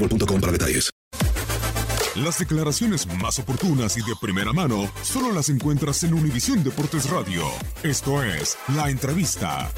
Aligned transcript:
boostmobile.com 0.00 0.40
para 0.40 0.52
detalles. 0.52 0.90
Las 2.16 2.38
declaraciones 2.38 3.06
más 3.22 3.38
oportunas 3.38 3.96
y 3.96 4.00
de 4.00 4.14
primera 4.20 4.52
mano 4.52 4.90
solo 5.02 5.32
las 5.32 5.48
encuentras 5.48 6.02
en 6.02 6.14
Univisión 6.14 6.64
Deportes 6.64 7.08
Radio. 7.08 7.44
Esto 7.84 8.22
es 8.22 8.58
La 8.74 8.90
Entrevista. 8.90 9.70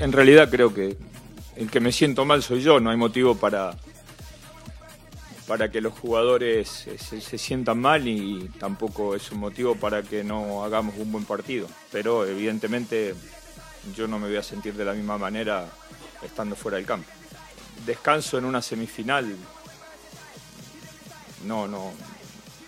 En, 0.00 0.12
realidad 0.12 0.48
creo 0.48 0.72
que 0.72 0.96
el 1.56 1.70
que 1.70 1.80
me 1.80 1.90
siento 1.90 2.24
mal 2.24 2.42
soy 2.42 2.62
yo, 2.62 2.78
no 2.78 2.90
hay 2.90 2.96
motivo 2.96 3.34
para, 3.34 3.76
para 5.48 5.70
que 5.70 5.80
los 5.80 5.92
jugadores 5.92 6.86
se 6.98 7.38
sientan 7.38 7.80
mal 7.80 8.06
y 8.06 8.48
tampoco 8.60 9.16
es 9.16 9.30
un 9.32 9.40
motivo 9.40 9.74
para 9.74 10.02
que 10.02 10.22
no 10.22 10.64
hagamos 10.64 10.94
un 10.98 11.10
buen 11.10 11.24
partido. 11.24 11.66
Pero 11.90 12.24
evidentemente 12.26 13.14
yo 13.94 14.08
no 14.08 14.18
me 14.18 14.28
voy 14.28 14.36
a 14.36 14.42
sentir 14.42 14.74
de 14.74 14.84
la 14.84 14.92
misma 14.92 15.18
manera 15.18 15.66
estando 16.22 16.56
fuera 16.56 16.76
del 16.76 16.86
campo. 16.86 17.08
Descanso 17.86 18.38
en 18.38 18.44
una 18.44 18.60
semifinal, 18.60 19.36
no, 21.46 21.68
no, 21.68 21.92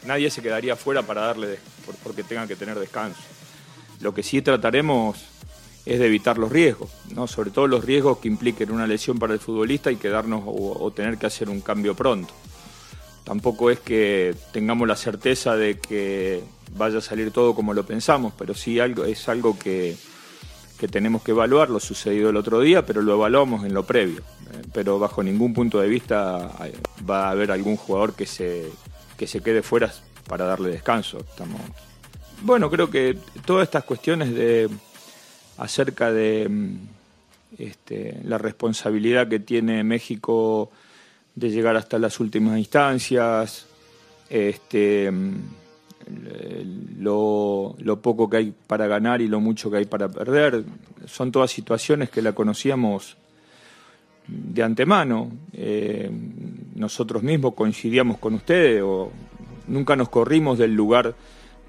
nadie 0.05 0.31
se 0.31 0.43
quedaría 0.43 0.77
fuera 0.77 1.03
para 1.03 1.23
darle 1.23 1.59
porque 2.03 2.23
tenga 2.23 2.47
que 2.47 2.57
tener 2.57 2.79
descanso. 2.79 3.21
Lo 4.01 4.15
que 4.15 4.23
sí 4.23 4.41
trataremos 4.43 5.19
es 5.85 5.99
de 5.99 6.07
evitar 6.07 6.39
los 6.39 6.53
riesgos, 6.53 6.91
¿no? 7.15 7.27
sobre 7.27 7.51
todo 7.51 7.67
los 7.67 7.85
riesgos 7.85 8.19
que 8.19 8.29
impliquen 8.29 8.71
una 8.71 8.87
lesión 8.87 9.19
para 9.19 9.35
el 9.35 9.41
futbolista 9.41 9.91
y 9.91 9.97
quedarnos 9.97 10.43
o, 10.47 10.79
o 10.81 10.91
tener 10.93 11.19
que 11.19 11.27
hacer 11.27 11.49
un 11.49 11.61
cambio 11.61 11.95
pronto. 11.95 12.33
Tampoco 13.25 13.71
es 13.71 13.81
que 13.81 14.35
tengamos 14.53 14.89
la 14.89 14.97
certeza 14.97 15.57
de 15.57 15.79
que 15.79 16.43
vaya 16.77 16.99
a 16.99 17.03
salir 17.03 17.31
todo 17.31 17.55
como 17.55 17.75
lo 17.75 17.85
pensamos, 17.85 18.33
pero 18.37 18.55
sí 18.55 18.81
algo, 18.81 19.05
es 19.05 19.29
algo 19.29 19.59
que, 19.59 19.97
que 20.81 20.89
tenemos 20.89 21.23
que 21.23 21.33
evaluar, 21.33 21.69
lo 21.69 21.79
sucedido 21.79 22.31
el 22.31 22.37
otro 22.37 22.59
día, 22.61 22.87
pero 22.87 23.03
lo 23.03 23.13
evaluamos 23.13 23.67
en 23.67 23.75
lo 23.75 23.85
previo. 23.85 24.21
Eh, 24.21 24.63
pero 24.73 24.99
bajo 24.99 25.23
ningún 25.23 25.53
punto 25.53 25.79
de 25.79 25.89
vista 25.89 26.51
eh, 26.65 26.73
va 27.09 27.27
a 27.27 27.31
haber 27.33 27.53
algún 27.53 27.77
jugador 27.77 28.15
que 28.15 28.25
se, 28.25 28.71
que 29.19 29.27
se 29.27 29.43
quede 29.43 29.63
fuera 29.63 29.93
para 30.27 30.47
darle 30.47 30.71
descanso. 30.71 31.19
Estamos... 31.19 31.61
Bueno, 32.41 32.71
creo 32.71 32.89
que 32.89 33.19
todas 33.45 33.65
estas 33.65 33.85
cuestiones 33.85 34.35
de 34.35 34.71
acerca 35.59 36.11
de 36.11 36.49
mm, 36.49 36.77
este, 37.59 38.19
la 38.25 38.39
responsabilidad 38.39 39.29
que 39.29 39.39
tiene 39.39 39.85
México 39.85 40.71
de 41.35 41.51
llegar 41.51 41.77
hasta 41.77 41.99
las 41.99 42.19
últimas 42.21 42.59
instancias, 42.59 43.67
este, 44.31 45.11
mm, 45.11 45.60
lo, 46.99 48.01
poco 48.03 48.29
que 48.29 48.37
hay 48.37 48.55
para 48.67 48.87
ganar 48.87 49.21
y 49.23 49.29
lo 49.29 49.41
mucho 49.41 49.71
que 49.71 49.79
hay 49.79 49.85
para 49.87 50.09
perder. 50.09 50.65
Son 51.07 51.33
todas 51.33 51.51
situaciones 51.51 52.11
que 52.11 52.23
la 52.23 52.33
conocíamos 52.33 53.17
de 54.27 54.63
antemano. 54.63 55.31
Eh, 55.53 56.11
nosotros 56.75 57.23
mismos 57.23 57.55
coincidíamos 57.55 58.19
con 58.19 58.35
ustedes 58.35 58.83
o 58.85 59.11
nunca 59.69 59.97
nos 59.97 60.09
corrimos 60.09 60.59
del 60.59 60.75
lugar 60.75 61.15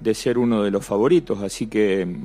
de 0.00 0.14
ser 0.14 0.38
uno 0.38 0.62
de 0.62 0.70
los 0.70 0.84
favoritos, 0.84 1.42
así 1.42 1.68
que 1.68 2.04
mm, 2.06 2.22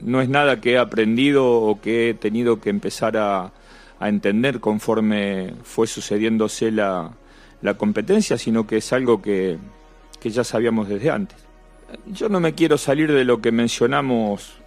no 0.00 0.20
es 0.20 0.28
nada 0.28 0.60
que 0.60 0.72
he 0.72 0.78
aprendido 0.78 1.46
o 1.46 1.80
que 1.80 2.10
he 2.10 2.14
tenido 2.14 2.60
que 2.60 2.70
empezar 2.70 3.16
a, 3.16 3.52
a 3.98 4.08
entender 4.08 4.60
conforme 4.60 5.52
fue 5.62 5.86
sucediéndose 5.86 6.70
la, 6.70 7.12
la 7.60 7.74
competencia, 7.74 8.38
sino 8.38 8.66
que 8.66 8.78
es 8.78 8.92
algo 8.92 9.20
que, 9.20 9.58
que 10.20 10.30
ya 10.30 10.44
sabíamos 10.44 10.88
desde 10.88 11.10
antes. 11.10 11.38
Yo 12.06 12.28
no 12.28 12.40
me 12.40 12.54
quiero 12.54 12.76
salir 12.76 13.12
de 13.12 13.24
lo 13.24 13.40
que 13.40 13.50
mencionamos 13.50 14.58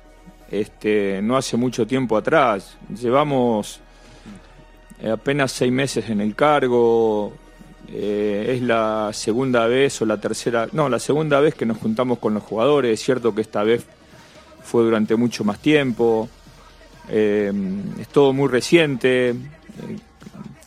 este, 0.51 1.21
no 1.21 1.37
hace 1.37 1.55
mucho 1.57 1.87
tiempo 1.87 2.17
atrás. 2.17 2.77
Llevamos 2.99 3.79
eh, 5.01 5.09
apenas 5.09 5.51
seis 5.51 5.71
meses 5.71 6.09
en 6.09 6.21
el 6.21 6.35
cargo. 6.35 7.33
eh, 7.93 8.55
es 8.55 8.61
la 8.61 9.09
segunda 9.13 9.65
vez 9.67 10.01
o 10.01 10.05
la 10.05 10.19
tercera, 10.19 10.67
no, 10.71 10.87
la 10.89 10.99
segunda 10.99 11.39
vez 11.39 11.55
que 11.55 11.65
nos 11.65 11.77
juntamos 11.77 12.19
con 12.19 12.33
los 12.33 12.43
jugadores. 12.43 12.99
Es 12.99 13.05
cierto 13.05 13.33
que 13.33 13.41
esta 13.41 13.63
vez 13.63 13.85
fue 14.63 14.83
durante 14.83 15.15
mucho 15.15 15.43
más 15.43 15.59
tiempo. 15.59 16.29
Eh, 17.09 17.51
es 17.99 18.07
todo 18.09 18.33
muy 18.33 18.49
reciente. 18.49 19.35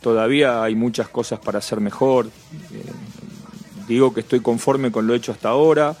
todavía 0.01 0.63
hay 0.63 0.75
muchas 0.75 1.09
cosas 1.09 1.39
para 1.39 1.59
hacer 1.59 1.79
mejor. 1.79 2.29
Digo 3.87 4.13
que 4.13 4.21
estoy 4.21 4.39
conforme 4.39 4.91
con 4.91 5.07
lo 5.07 5.13
hecho 5.13 5.31
hasta 5.31 5.49
ahora 5.49 5.95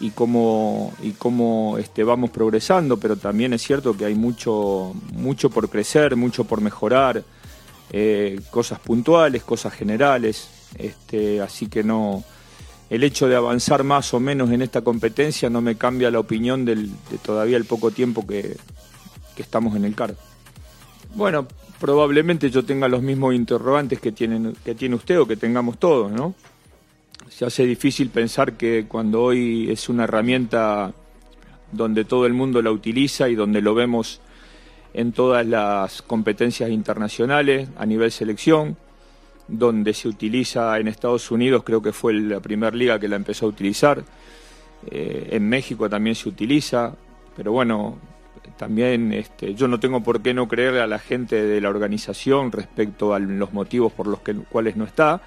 y 0.00 0.10
cómo, 0.10 0.92
y 1.02 1.10
cómo 1.12 1.76
este, 1.78 2.04
vamos 2.04 2.30
progresando, 2.30 2.98
pero 2.98 3.16
también 3.16 3.52
es 3.52 3.62
cierto 3.62 3.96
que 3.96 4.06
hay 4.06 4.14
mucho, 4.14 4.94
mucho 5.12 5.50
por 5.50 5.68
crecer, 5.68 6.16
mucho 6.16 6.44
por 6.44 6.60
mejorar, 6.60 7.22
eh, 7.92 8.40
cosas 8.50 8.78
puntuales, 8.78 9.42
cosas 9.42 9.74
generales, 9.74 10.48
este, 10.78 11.40
así 11.40 11.66
que 11.66 11.84
no, 11.84 12.24
el 12.88 13.04
hecho 13.04 13.28
de 13.28 13.36
avanzar 13.36 13.84
más 13.84 14.14
o 14.14 14.20
menos 14.20 14.50
en 14.50 14.62
esta 14.62 14.80
competencia 14.80 15.50
no 15.50 15.60
me 15.60 15.76
cambia 15.76 16.10
la 16.10 16.20
opinión 16.20 16.64
de 16.64 16.88
todavía 17.22 17.56
el 17.56 17.66
poco 17.66 17.90
tiempo 17.90 18.26
que, 18.26 18.56
que 19.36 19.42
estamos 19.42 19.76
en 19.76 19.84
el 19.84 19.94
cargo. 19.94 20.16
Bueno, 21.14 21.46
probablemente 21.78 22.50
yo 22.50 22.64
tenga 22.64 22.88
los 22.88 23.02
mismos 23.02 23.34
interrogantes 23.34 24.00
que, 24.00 24.12
tienen, 24.12 24.54
que 24.64 24.74
tiene 24.74 24.94
usted 24.94 25.20
o 25.20 25.26
que 25.26 25.36
tengamos 25.36 25.78
todos, 25.78 26.12
¿no? 26.12 26.34
Se 27.28 27.44
hace 27.44 27.64
difícil 27.64 28.10
pensar 28.10 28.54
que 28.54 28.86
cuando 28.88 29.22
hoy 29.22 29.70
es 29.70 29.88
una 29.88 30.04
herramienta 30.04 30.92
donde 31.72 32.04
todo 32.04 32.26
el 32.26 32.32
mundo 32.32 32.62
la 32.62 32.70
utiliza 32.70 33.28
y 33.28 33.34
donde 33.34 33.60
lo 33.60 33.74
vemos 33.74 34.20
en 34.94 35.12
todas 35.12 35.46
las 35.46 36.02
competencias 36.02 36.70
internacionales 36.70 37.68
a 37.76 37.86
nivel 37.86 38.10
selección, 38.10 38.76
donde 39.46 39.94
se 39.94 40.08
utiliza 40.08 40.78
en 40.78 40.88
Estados 40.88 41.30
Unidos, 41.30 41.62
creo 41.64 41.82
que 41.82 41.92
fue 41.92 42.14
la 42.14 42.40
primera 42.40 42.76
liga 42.76 42.98
que 42.98 43.08
la 43.08 43.16
empezó 43.16 43.46
a 43.46 43.48
utilizar, 43.50 44.02
eh, 44.90 45.28
en 45.32 45.48
México 45.48 45.88
también 45.88 46.16
se 46.16 46.28
utiliza, 46.28 46.94
pero 47.36 47.52
bueno, 47.52 47.98
también 48.56 49.12
este, 49.12 49.54
yo 49.54 49.68
no 49.68 49.80
tengo 49.80 50.02
por 50.02 50.22
qué 50.22 50.34
no 50.34 50.48
creerle 50.48 50.80
a 50.80 50.86
la 50.86 50.98
gente 50.98 51.42
de 51.42 51.60
la 51.60 51.68
organización 51.68 52.52
respecto 52.52 53.14
a 53.14 53.18
los 53.18 53.52
motivos 53.52 53.92
por 53.92 54.06
los 54.06 54.20
que, 54.20 54.34
cuales 54.34 54.76
no 54.76 54.84
está. 54.84 55.22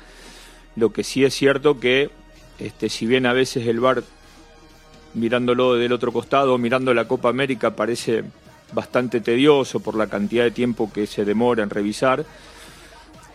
Lo 0.75 0.91
que 0.91 1.03
sí 1.03 1.23
es 1.23 1.33
cierto 1.33 1.79
que, 1.79 2.09
este, 2.59 2.89
si 2.89 3.05
bien 3.05 3.25
a 3.25 3.33
veces 3.33 3.67
el 3.67 3.79
VAR, 3.79 4.03
mirándolo 5.13 5.75
del 5.75 5.91
otro 5.91 6.11
costado, 6.11 6.57
mirando 6.57 6.93
la 6.93 7.07
Copa 7.07 7.29
América, 7.29 7.75
parece 7.75 8.23
bastante 8.73 9.21
tedioso 9.21 9.79
por 9.79 9.95
la 9.95 10.07
cantidad 10.07 10.43
de 10.43 10.51
tiempo 10.51 10.91
que 10.91 11.05
se 11.05 11.25
demora 11.25 11.63
en 11.63 11.69
revisar, 11.69 12.25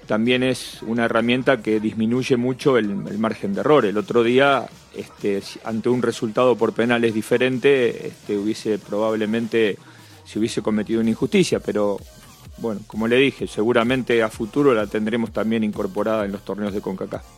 también 0.08 0.42
es 0.42 0.82
una 0.82 1.04
herramienta 1.04 1.58
que 1.58 1.80
disminuye 1.80 2.38
mucho 2.38 2.78
el, 2.78 2.88
margen 3.18 3.52
de 3.52 3.60
error. 3.60 3.84
El 3.84 3.98
otro 3.98 4.22
día, 4.22 4.66
este, 4.96 5.42
ante 5.64 5.90
un 5.90 6.00
resultado 6.00 6.56
por 6.56 6.72
penales 6.72 7.12
diferente, 7.12 8.08
este, 8.08 8.38
hubiese 8.38 8.78
probablemente 8.78 9.76
se 10.24 10.38
hubiese 10.38 10.62
cometido 10.62 11.00
una 11.00 11.10
injusticia, 11.10 11.60
pero 11.60 11.98
bueno, 12.58 12.80
como 12.86 13.06
le 13.08 13.16
dije, 13.16 13.46
seguramente 13.46 14.22
a 14.22 14.28
futuro 14.28 14.74
la 14.74 14.86
tendremos 14.86 15.32
también 15.32 15.64
incorporada 15.64 16.24
en 16.24 16.32
los 16.32 16.44
torneos 16.44 16.72
de 16.72 16.80
CONCACAF. 16.80 17.37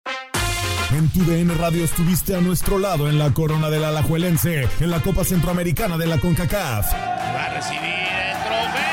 En 0.93 1.07
tu 1.09 1.23
DN 1.23 1.53
Radio 1.55 1.85
estuviste 1.85 2.35
a 2.35 2.41
nuestro 2.41 2.77
lado 2.77 3.09
en 3.09 3.17
la 3.17 3.33
corona 3.33 3.69
del 3.69 3.85
Alajuelense, 3.85 4.67
en 4.81 4.91
la 4.91 4.99
Copa 5.01 5.23
Centroamericana 5.23 5.97
de 5.97 6.05
la 6.05 6.17
CONCACAF. 6.19 6.93
Va 6.93 7.45
a 7.45 7.49
recibir 7.53 7.81
el 7.81 8.37
trofeo. 8.43 8.91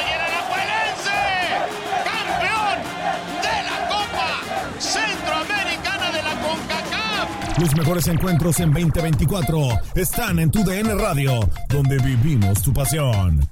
Y 0.00 0.10
el 0.12 0.20
Alajuelense, 0.28 1.18
campeón 2.04 2.82
de 3.42 3.62
la 3.62 3.78
Copa 3.88 4.28
Centroamericana 4.80 6.10
de 6.10 6.22
la 6.22 6.34
CONCACAF. 6.40 7.58
Los 7.58 7.76
mejores 7.76 8.08
encuentros 8.08 8.58
en 8.58 8.72
2024 8.72 9.68
están 9.94 10.40
en 10.40 10.50
tu 10.50 10.64
DN 10.64 10.96
Radio, 10.96 11.48
donde 11.68 11.96
vivimos 11.98 12.60
tu 12.60 12.72
pasión. 12.72 13.48